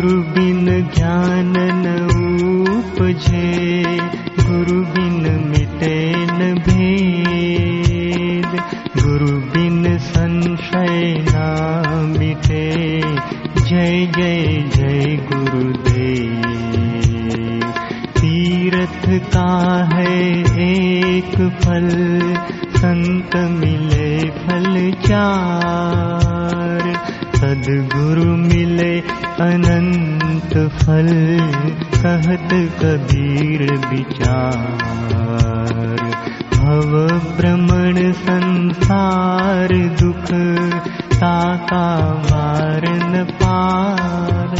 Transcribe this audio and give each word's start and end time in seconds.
गुरु 0.00 0.22
bin 0.22 0.90
ज्ञान 0.94 1.52
न 1.56 2.08
उपजे 2.70 3.98
गुरु 4.44 4.72
बिन 4.72 5.46
मिटे 5.50 6.14
न 6.14 6.54
भेद 6.54 8.62
गुरु 9.02 9.26
बिन 9.26 9.98
संशय 9.98 11.14
ना 11.18 12.02
जय 13.62 14.12
जय 14.16 14.70
जय 14.76 15.26
गुरुदेव। 15.32 17.72
तीर्थ 18.20 19.32
का 19.32 19.90
है 19.94 20.44
एक 20.70 21.34
फल 21.34 21.88
संत 22.76 23.36
मिले 23.36 24.30
फल 24.30 24.90
चार। 24.90 27.00
फलचारु 27.36 28.24
मिले 28.24 29.02
अन 29.40 29.77
फल 30.78 31.08
कहत 31.94 32.50
कबीर 32.80 33.88
विचार। 33.88 35.96
भव 36.54 36.92
भ्रमण 37.36 38.12
संसार 38.12 39.72
दुख 39.72 40.30
ताका 41.14 41.86
वारन 42.26 43.24
पार। 43.24 44.56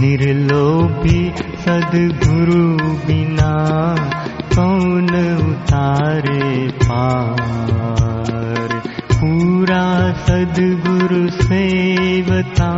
निर्लोभी 0.00 1.32
सदगुरु 1.64 2.96
बिना 3.06 3.54
कौन 4.54 5.10
उतारे 5.50 6.68
पार। 6.68 8.82
पूरा 9.12 10.12
सदगुरु 10.12 11.30
सेवता 11.30 12.70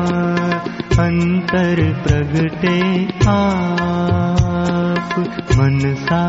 अंतर 1.00 1.78
प्रगटे 2.02 2.78
आप 3.32 5.14
मनसा 5.58 6.22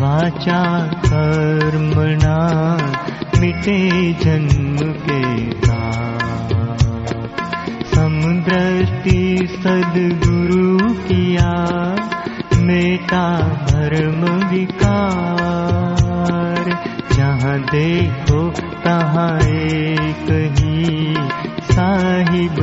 वाचा 0.00 0.60
कर्मणा 1.06 2.36
मिटे 3.40 3.78
जन्म 4.22 4.78
के 5.02 5.20
समदृष्टि 7.94 9.20
सदगुरु 9.52 10.78
किया 11.02 11.52
मेटा 12.66 13.26
धर्म 13.70 14.24
विकार। 14.50 15.04
जहाँ 17.12 17.58
देखो 17.74 18.40
तहाँ 18.84 19.30
एक 19.40 20.28
ही 20.58 21.14
साहिब 21.70 22.58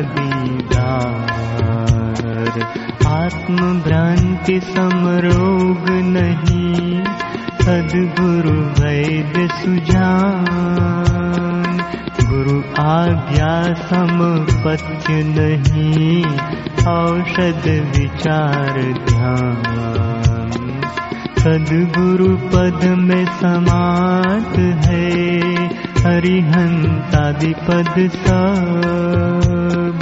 दीदार 0.00 2.60
आत्म 3.06 3.56
भ्रांति 3.56 4.60
समरोग 4.60 5.90
नहीं 5.90 7.02
सदगुरु 7.62 8.50
वैद्य 8.50 9.48
सुजान। 9.48 10.44
गुरु 12.22 12.82
आज्ञा 12.82 13.74
समपत्य 13.74 15.10
नहीं 15.10 16.24
औषध 16.86 17.92
विचार 17.96 19.04
ध्यान। 19.08 19.62
सदगुरु 21.38 22.36
पद 22.36 22.98
में 22.98 23.24
समात 23.24 24.58
है 24.58 25.47
हरिहंतादि 26.18 27.50
पद 27.66 27.96
सब 28.12 30.00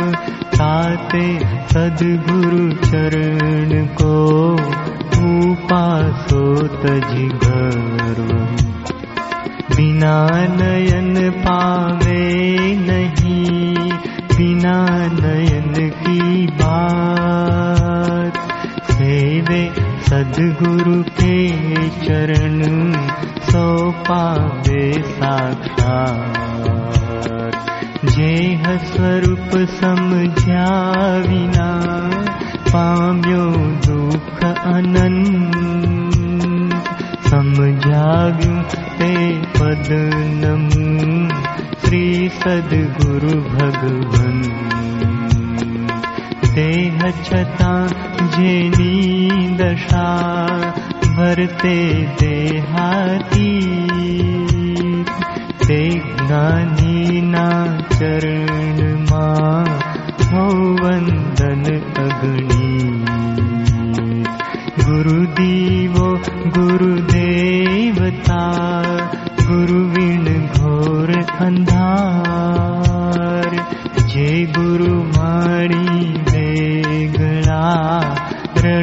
ताते 0.53 1.25
सदगुरु 1.73 2.63
बिना 9.77 10.17
नयन 10.55 11.15
पावे 11.45 12.25
नहीं 12.89 13.75
बिना 14.37 14.79
नयन 15.21 15.75
की 16.01 16.47
बात। 16.63 18.41
सेवे 18.91 19.63
सदगुरु 20.09 20.97
चरण 22.07 22.59
सो 23.51 23.91
पावे 23.91 24.83
साक्षात। 24.93 26.27
जेह 28.05 28.65
स्वरूप 28.77 29.51
समझा 29.81 30.69
विना 31.29 31.71
पाम्यो 32.73 33.45
दुख 33.87 34.39
अनंत 34.75 35.57
समझाव्યું 37.31 38.59
ते 38.99 39.15
पद 39.57 39.89
नमू 40.43 40.87
श्री 41.83 42.05
सद्गुरु 42.39 43.35
भगवन्। 43.55 44.43
छता 47.27 47.73
जेनी 48.35 48.93
दशा 49.59 50.06
करते 51.37 51.93
देहाती। 52.21 53.61
ते 55.69 55.91
ज्ञानीना 55.91 57.67
ज्ञानी 57.99 58.47
नाणमान 60.31 61.07
अग्नि। 61.99 62.77
गुरु 64.85 65.27
देवो 65.27 66.17
गुरु 66.51 67.16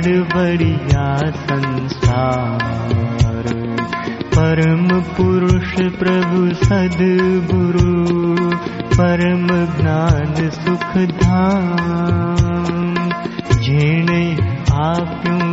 रडबडिया 0.03 1.31
संसार। 1.31 3.44
परम 4.38 5.02
पुरुष 5.02 5.74
प्रभु 5.74 6.66
सद्गुरु 6.66 8.58
परम 8.97 9.47
ज्ञान 9.47 10.50
सुखधाम। 10.50 13.09
जेणे 13.53 14.38
आप्યું 14.74 15.53